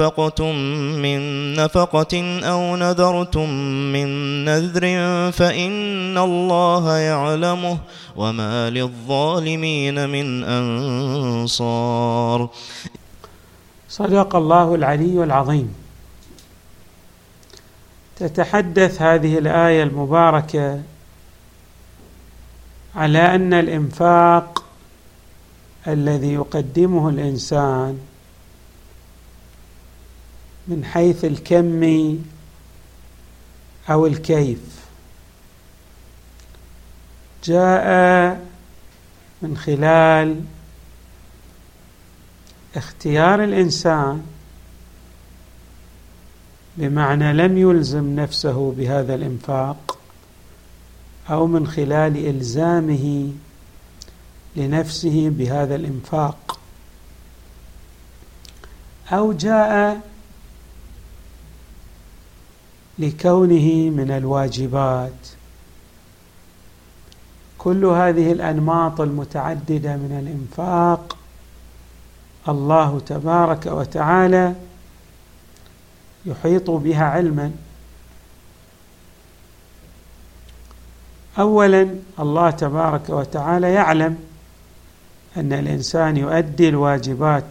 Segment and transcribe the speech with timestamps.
[0.00, 0.54] أنفقتم
[1.02, 3.50] من نفقة أو نذرتم
[3.92, 4.08] من
[4.44, 4.82] نذر
[5.32, 7.78] فإن الله يعلمه
[8.16, 12.48] وما للظالمين من أنصار.
[13.88, 15.74] صدق الله العلي العظيم.
[18.16, 20.80] تتحدث هذه الآية المباركة
[22.96, 24.64] على أن الإنفاق
[25.88, 27.98] الذي يقدمه الإنسان
[30.68, 32.18] من حيث الكم
[33.90, 34.58] أو الكيف.
[37.44, 38.40] جاء
[39.42, 40.40] من خلال
[42.76, 44.22] اختيار الإنسان
[46.76, 49.98] بمعنى لم يلزم نفسه بهذا الإنفاق
[51.30, 53.32] أو من خلال إلزامه
[54.56, 56.60] لنفسه بهذا الإنفاق.
[59.12, 60.00] أو جاء
[62.98, 65.28] لكونه من الواجبات.
[67.58, 71.16] كل هذه الأنماط المتعددة من الإنفاق
[72.48, 74.54] الله تبارك وتعالى
[76.26, 77.52] يحيط بها علما.
[81.38, 81.88] اولا
[82.20, 84.18] الله تبارك وتعالى يعلم
[85.36, 87.44] أن الإنسان يؤدي الواجبات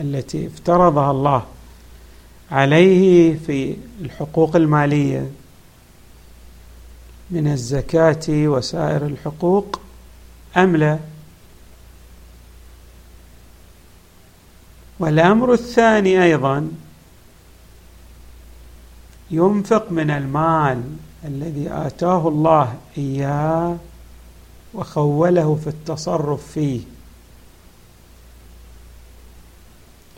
[0.00, 1.42] التي افترضها الله.
[2.54, 5.30] عليه في الحقوق المالية
[7.30, 9.80] من الزكاة وسائر الحقوق
[10.56, 10.98] أم لا؟
[14.98, 16.70] والأمر الثاني أيضا
[19.30, 20.82] ينفق من المال
[21.24, 23.76] الذي آتاه الله إياه
[24.74, 26.80] وخوله في التصرف فيه.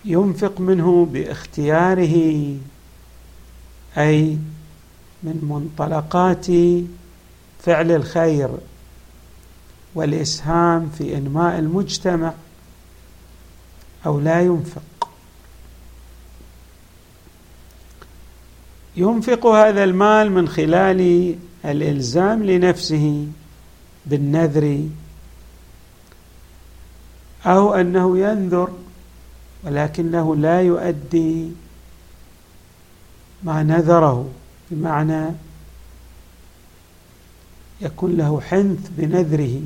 [0.07, 2.57] ينفق منه باختياره
[3.99, 4.39] أي
[5.23, 6.47] من منطلقات
[7.63, 8.51] فعل الخير
[9.95, 12.33] والإسهام في إنماء المجتمع
[14.07, 14.83] أو لا ينفق.
[18.97, 21.35] ينفق هذا المال من خلال
[21.65, 23.27] الإلزام لنفسه
[24.07, 24.89] بالنذر
[27.47, 28.71] أو أنه ينذر
[29.67, 31.53] ولكنه لا يؤدي
[33.43, 34.29] ما نذره
[34.71, 35.27] بمعنى
[37.81, 39.61] يكون له حنث بنذره.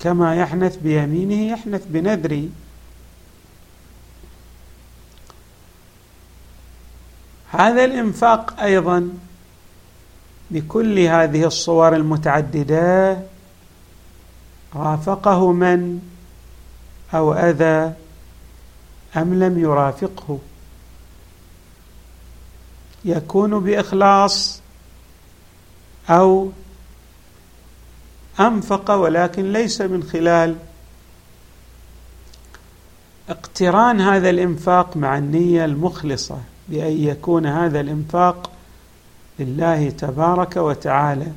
[0.00, 2.48] كما يحنث بيمينه يحنث بنذره.
[7.50, 9.08] هذا الإنفاق أيضا
[10.50, 13.22] بكل هذه الصور المتعددة
[14.74, 16.00] رافقه من
[17.14, 18.01] أو أذى
[19.16, 20.38] أم لم يرافقه؟
[23.04, 24.60] يكون بإخلاص
[26.10, 26.50] أو
[28.40, 30.56] أنفق ولكن ليس من خلال.
[33.28, 38.50] اقتران هذا الإنفاق مع النية المخلصة بأن يكون هذا الإنفاق
[39.38, 41.32] لله تبارك وتعالى.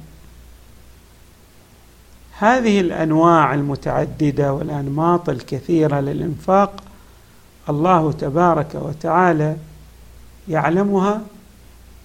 [2.38, 6.84] هذه الأنواع المتعددة والأنماط الكثيرة للإنفاق
[7.70, 9.56] الله تبارك وتعالى
[10.50, 11.22] يعلمها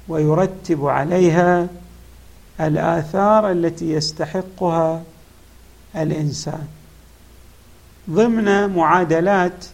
[0.08, 1.68] ويرتب عليها
[2.60, 5.02] الآثار التي يستحقها
[5.96, 6.68] الإنسان.
[8.10, 9.64] ضمن معادلات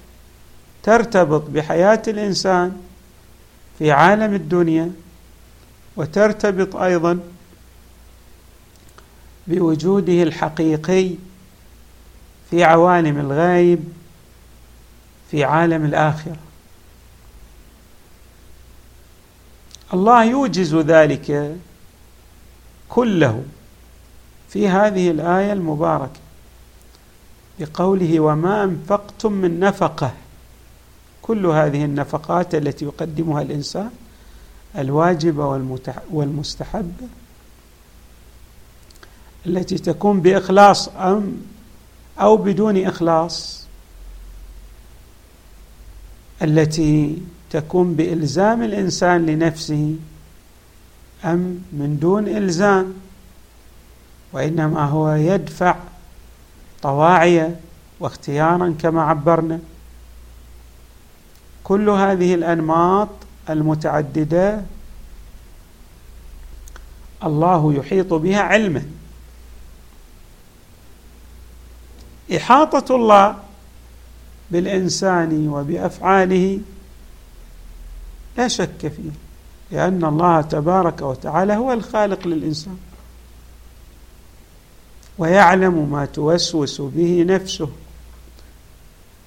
[0.82, 2.76] ترتبط بحياة الإنسان
[3.78, 4.92] في عالم الدنيا
[5.96, 7.18] وترتبط أيضا
[9.46, 11.10] بوجوده الحقيقي
[12.50, 13.84] في عوالم الغيب
[15.30, 16.36] في عالم الآخرة.
[19.94, 21.56] الله يوجز ذلك
[22.88, 23.44] كله
[24.48, 26.20] في هذه الآية المباركة
[27.58, 30.12] بقوله وما انفقتم من نفقه.
[31.22, 33.90] كل هذه النفقات التي يقدمها الإنسان
[34.78, 35.46] الواجبه
[36.10, 37.08] والمستحبه
[39.46, 41.36] التي تكون بإخلاص أم
[42.20, 43.65] أو بدون إخلاص.
[46.42, 49.94] التي تكون بإلزام الإنسان لنفسه
[51.24, 52.94] أم من دون إلزام؟
[54.32, 55.76] وإنما هو يدفع
[56.82, 57.60] طواعيه
[58.00, 59.58] واختيارا كما عبرنا.
[61.64, 63.08] كل هذه الأنماط
[63.50, 64.62] المتعددة
[67.24, 68.82] الله يحيط بها علما
[72.36, 73.36] إحاطة الله
[74.50, 76.60] بالإنسان وبأفعاله
[78.38, 79.10] لا شك فيه
[79.70, 82.78] لأن الله تبارك وتعالى هو الخالق للإنسان.
[85.18, 87.68] ويعلم ما توسوس به نفسه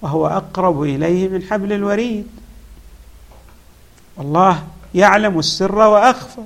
[0.02, 2.28] وهو أقرب إليه من حبل الوريد.
[4.18, 4.64] والله
[4.96, 6.42] يعلم السر وأخفى.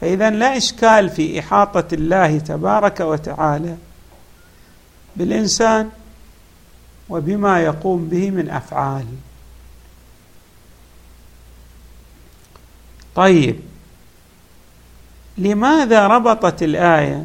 [0.00, 3.76] فإذا لا إشكال في إحاطة الله تبارك وتعالى
[5.16, 5.90] بالإنسان
[7.10, 9.06] وبما يقوم به من أفعال.
[13.14, 13.60] طيب
[15.38, 17.24] لماذا ربطت الآية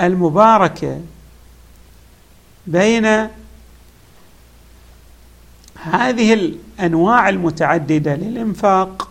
[0.00, 1.00] المباركة
[2.66, 3.06] بين
[5.82, 9.08] هذه الأنواع المتعددة للإنفاق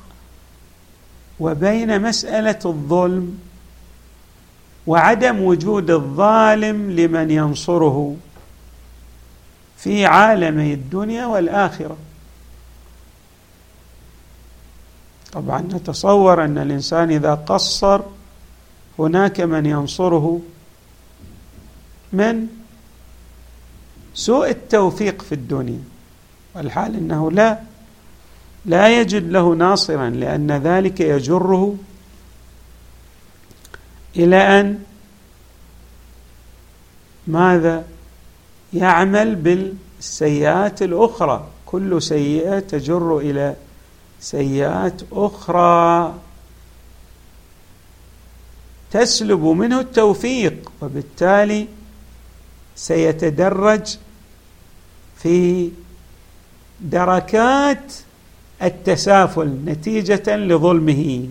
[1.40, 3.40] وبين مسألة الظلم
[4.88, 8.16] وعدم وجود الظالم لمن ينصره؟
[9.84, 11.98] في عالمي الدنيا والآخرة.
[15.32, 18.02] طبعا نتصور أن الإنسان إذا قصر
[19.00, 20.42] هناك من ينصره
[22.14, 22.48] من
[24.14, 25.84] سوء التوفيق في الدنيا
[26.56, 27.60] والحال إنه لا
[28.66, 31.76] لا يجد له ناصرا لأن ذلك يجره
[34.16, 34.84] إلى أن
[37.28, 37.84] ماذا؟
[38.74, 41.48] يعمل بالسيئات الأخرى.
[41.66, 43.56] كل سيئة تجر إلى
[44.20, 46.14] سيئات أخرى.
[48.92, 51.68] تسلب منه التوفيق وبالتالي
[52.76, 53.98] سيتدرج
[55.18, 55.72] في
[56.82, 57.94] دركات
[58.64, 61.28] التسافل نتيجة لظلمه.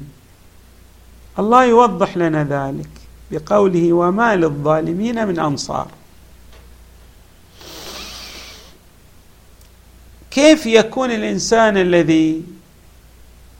[1.38, 2.90] الله يوضح لنا ذلك
[3.30, 5.88] بقوله وما للظالمين من أنصار.
[10.30, 12.42] كيف يكون الإنسان الذي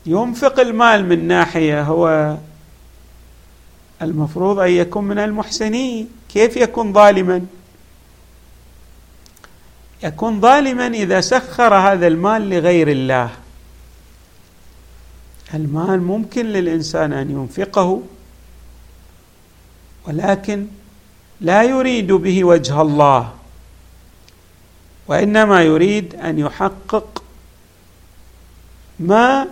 [0.05, 2.35] ينفق المال من ناحية هو
[4.01, 7.45] المفروض أن يكون من المحسنين؟ كيف يكون ظالما؟
[10.03, 13.29] يكون ظالما إذا سخر هذا المال لغير الله.
[15.53, 18.01] المال ممكن للإنسان أن ينفقه
[20.07, 20.67] ولكن
[21.41, 23.38] لا يريد به وجه الله.
[25.09, 27.23] وإنما يريد أن يحقق
[28.99, 29.47] ما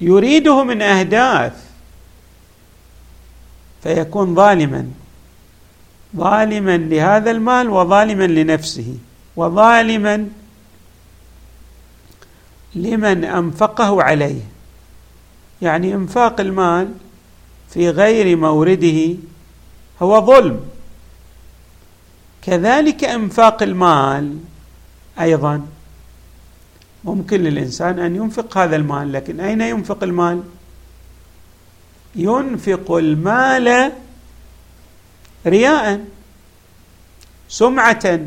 [0.00, 1.52] يريده من أهداف
[3.82, 4.90] فيكون ظالما
[6.16, 8.94] ظالما لهذا المال وظالما لنفسه
[9.36, 10.28] وظالما
[12.74, 14.40] لمن أنفقه عليه.
[15.62, 16.94] يعني إنفاق المال
[17.70, 19.14] في غير مورده
[20.02, 20.60] هو ظلم.
[22.46, 24.38] كذلك إنفاق المال
[25.20, 25.66] أيضا.
[27.04, 30.42] ممكن للإنسان أن ينفق هذا المال لكن أين ينفق المال؟
[32.14, 33.92] ينفق المال
[35.46, 36.04] رياء
[37.48, 38.20] سمعه.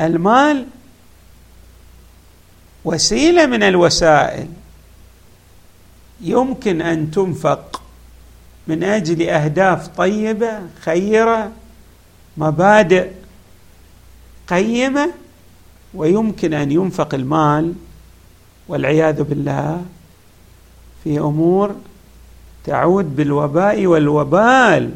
[0.00, 0.66] المال
[2.84, 4.48] وسيلة من الوسائل.
[6.20, 7.82] يمكن أن تنفق
[8.66, 11.52] من أجل أهداف طيبة خيرة.
[12.36, 13.10] مبادئ
[14.48, 15.12] قيمة
[15.94, 17.74] ويمكن أن ينفق المال
[18.68, 19.84] والعياذ بالله
[21.04, 21.74] في أمور
[22.64, 24.94] تعود بالوباء والوبال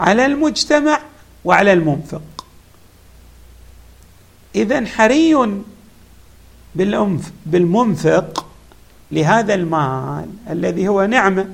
[0.00, 1.00] على المجتمع
[1.44, 2.22] وعلى المنفق.
[4.54, 5.62] اذا حري
[7.46, 8.46] بالمنفق
[9.10, 11.48] لهذا المال الذي هو نعمة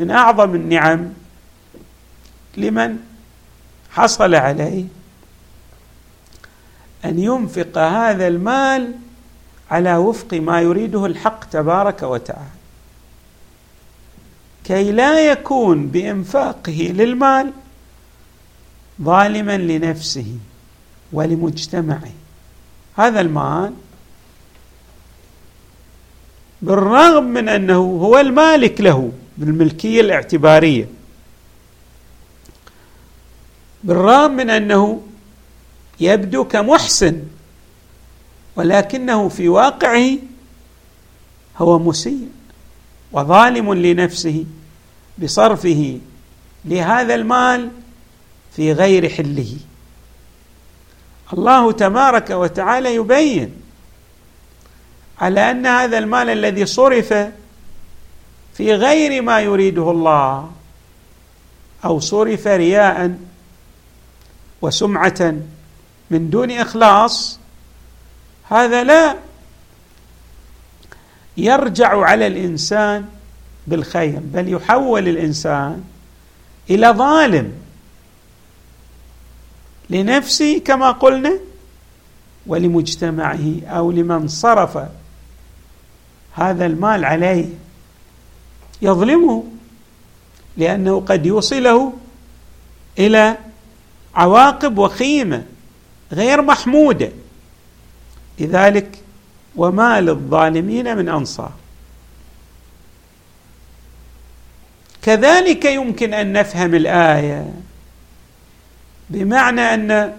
[0.00, 1.12] من أعظم النعم
[2.56, 2.98] لمن
[3.90, 4.84] حصل عليه
[7.04, 8.94] أن ينفق هذا المال
[9.70, 12.50] على وفق ما يريده الحق تبارك وتعالى.
[14.64, 17.52] كي لا يكون بإنفاقه للمال
[19.02, 20.36] ظالما لنفسه
[21.12, 22.12] ولمجتمعه.
[22.96, 23.72] هذا المال
[26.62, 30.86] بالرغم من أنه هو المالك له بالملكية الاعتبارية.
[33.84, 35.02] بالرغم من أنه
[36.00, 37.22] يبدو كمحسن
[38.56, 40.10] ولكنه في واقعه
[41.58, 42.28] هو مسيء
[43.12, 44.44] وظالم لنفسه
[45.18, 45.98] بصرفه
[46.64, 47.70] لهذا المال
[48.56, 49.56] في غير حله.
[51.32, 53.54] الله تبارك وتعالى يبين
[55.20, 57.14] على أن هذا المال الذي صرف
[58.54, 60.50] في غير ما يريده الله
[61.84, 63.18] أو صرف رياء
[64.62, 65.34] وسمعة
[66.10, 67.38] من دون إخلاص
[68.50, 69.16] هذا لا
[71.36, 73.04] يرجع على الإنسان
[73.66, 75.84] بالخير بل يحول الإنسان
[76.70, 77.52] إلى ظالم.
[79.90, 81.32] لنفسه كما قلنا
[82.46, 84.78] ولمجتمعه أو لمن صرف
[86.32, 87.48] هذا المال عليه
[88.82, 89.44] يظلمه
[90.56, 91.92] لأنه قد يوصله
[92.98, 93.36] إلى
[94.14, 95.44] عواقب وخيمة
[96.12, 97.10] غير محمودة.
[98.38, 98.98] لذلك
[99.56, 101.52] وما للظالمين من أنصار.
[105.02, 107.54] كذلك يمكن أن نفهم الآية
[109.10, 110.16] بمعنى أن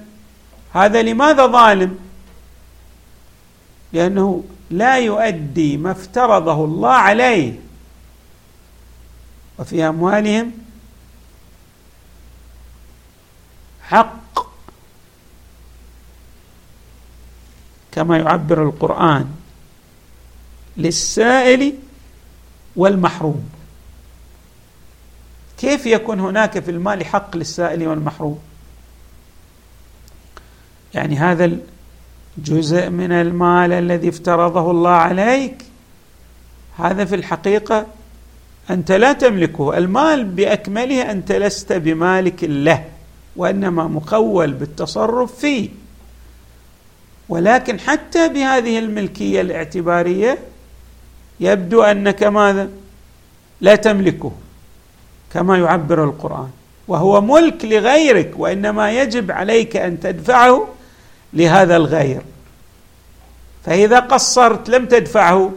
[0.73, 1.99] هذا لماذا ظالم؟
[3.93, 7.53] لأنه لا يؤدي ما افترضه الله عليه.
[9.59, 10.51] وفي أموالهم
[13.83, 14.39] حق.
[17.91, 19.35] كما يعبر القرآن
[20.77, 21.73] للسائل
[22.75, 23.49] والمحروم.
[25.57, 28.39] كيف يكون هناك في المال حق للسائل والمحروم؟
[30.93, 31.51] يعني هذا
[32.37, 35.65] الجزء من المال الذي افترضه الله عليك
[36.77, 37.87] هذا في الحقيقة
[38.69, 39.77] أنت لا تملكه.
[39.77, 42.85] المال بأكمله أنت لست بمالك له.
[43.35, 45.69] وإنما مخول بالتصرف فيه.
[47.29, 50.39] ولكن حتى بهذه الملكية الاعتبارية
[51.39, 52.69] يبدو أنك ماذا؟
[53.61, 54.31] لا تملكه
[55.33, 56.49] كما يعبر القرآن.
[56.87, 60.67] وهو ملك لغيرك وإنما يجب عليك أن تدفعه
[61.33, 62.21] لهذا الغير.
[63.65, 65.51] فإذا قصرت لم تدفعه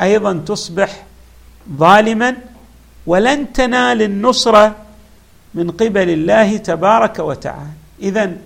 [0.00, 1.04] أيضا تصبح
[1.76, 2.36] ظالما
[3.06, 4.76] ولن تنال النصرة
[5.54, 7.76] من قبل الله تبارك وتعالى.
[8.02, 8.36] اذا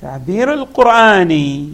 [0.00, 1.72] تعبير القراني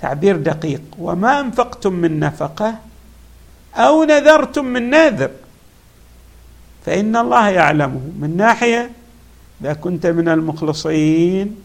[0.00, 0.82] تعبير دقيق.
[0.98, 2.74] وما أنفقتم من نفقة
[3.74, 5.30] أو نذرتم من نذر.
[6.86, 8.00] فإن الله يعلمه.
[8.18, 8.90] من ناحية
[9.60, 11.56] إذا كنت من المخلصين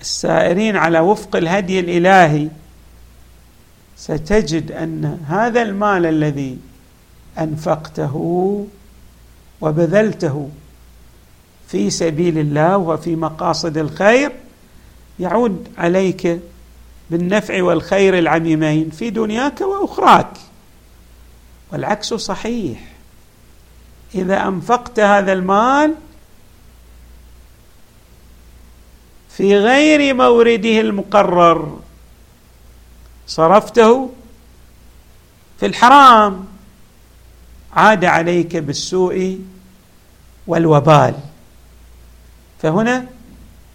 [0.00, 2.48] السائرين على وفق الهدي الإلهي
[3.96, 6.58] ستجد أن هذا المال الذي
[7.38, 8.14] أنفقته
[9.64, 10.50] وبذلته
[11.68, 14.32] في سبيل الله وفي مقاصد الخير
[15.20, 16.40] يعود عليك
[17.10, 20.30] بالنفع والخير العميمين في دنياك وأخراك.
[21.72, 22.78] والعكس صحيح.
[24.14, 25.94] إذا أنفقت هذا المال
[29.30, 31.78] في غير مورده المقرر
[33.26, 34.10] صرفته
[35.60, 36.46] في الحرام
[37.72, 39.38] عاد عليك بالسوء
[40.46, 41.14] والوبال.
[42.62, 43.06] فهنا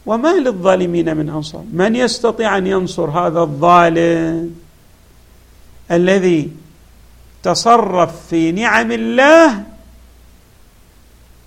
[0.05, 4.55] وما للظالمين من أنصار؟ من يستطيع أن ينصر هذا الظالم
[5.91, 6.51] الذي
[7.43, 9.63] تصرف في نعم الله؟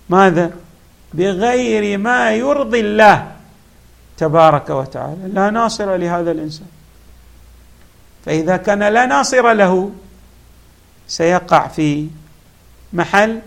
[0.09, 0.51] ماذا؟
[1.13, 3.31] بغير ما يرضي الله
[4.17, 5.27] تبارك وتعالى.
[5.33, 6.67] لا ناصر لهذا الإنسان.
[8.25, 9.91] فإذا كان لا ناصر له
[11.07, 12.07] سيقع في
[12.93, 13.39] محل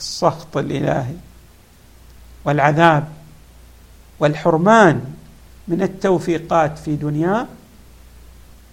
[0.00, 1.14] السخط الإلهي
[2.44, 3.08] والعذاب
[4.20, 5.04] والحرمان
[5.68, 7.46] من التوفيقات في دنياه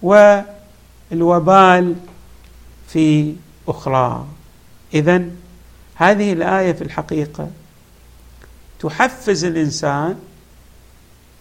[0.02, 1.94] والوبال
[2.88, 3.34] في
[3.68, 4.26] أخرى.
[4.94, 5.24] اذا
[5.94, 7.50] هذه الآية في الحقيقة
[8.80, 10.18] تحفز الإنسان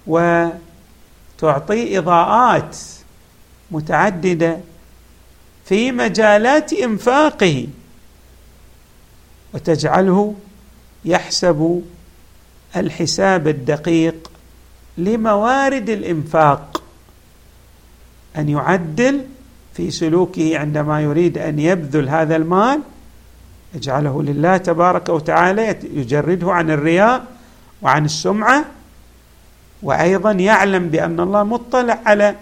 [0.08, 2.78] وتعطيه إضاءات
[3.72, 4.60] متعددة
[5.66, 7.68] في مجالات إنفاقه
[9.54, 10.36] وتجعله
[11.06, 11.82] يحسب
[12.76, 14.32] الحساب الدقيق
[14.98, 16.84] لموارد الإنفاق
[18.38, 19.26] أن يعدل
[19.74, 22.82] في سلوكه عندما يريد أن يبذل هذا المال.
[23.76, 27.26] يجعله لله تبارك وتعالى يجرده عن الرياء
[27.82, 28.66] وعن السمعة.
[29.84, 32.36] وأيضا يعلم بأن الله مطلع على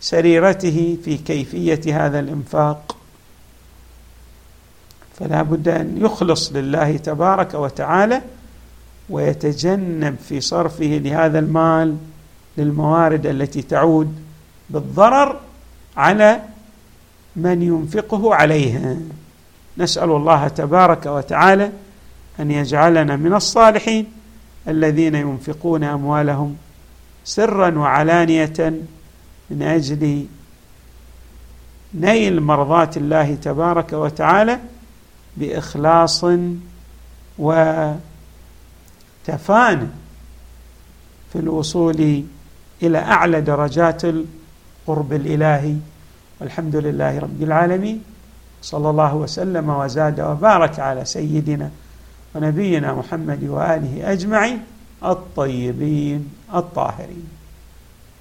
[0.00, 2.96] سريرته في كيفية هذا الإنفاق.
[5.18, 8.22] فلا بد أن يخلص لله تبارك وتعالى
[9.10, 11.96] ويتجنب في صرفه لهذا المال
[12.58, 14.14] للموارد التي تعود
[14.70, 15.40] بالضرر
[15.96, 16.40] على
[17.36, 18.96] من ينفقه عليها.
[19.78, 21.72] نسأل الله تبارك وتعالى
[22.40, 24.06] أن يجعلنا من الصالحين
[24.68, 26.56] الذين ينفقون أموالهم
[27.24, 28.72] سرا وعلانية
[29.50, 30.26] من أجل
[31.94, 34.58] نيل مرضات الله تبارك وتعالى
[35.36, 36.24] بإخلاص
[37.38, 38.00] وتفان
[41.32, 42.24] في الوصول
[42.82, 45.76] إلى أعلى درجات القرب الإلهي.
[46.40, 48.04] والحمد لله رب العالمين.
[48.62, 51.70] صلى الله وسلم وزاد وبارك على سيدنا
[52.34, 54.62] ونبينا محمد وآله أجمعين
[55.04, 57.28] الطيبين الطاهرين.